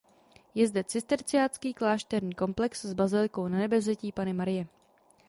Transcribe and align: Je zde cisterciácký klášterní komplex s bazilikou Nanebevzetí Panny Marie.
Je 0.55 0.67
zde 0.67 0.83
cisterciácký 0.83 1.73
klášterní 1.73 2.33
komplex 2.35 2.81
s 2.85 2.93
bazilikou 2.93 3.47
Nanebevzetí 3.47 4.11
Panny 4.11 4.33
Marie. 4.33 4.65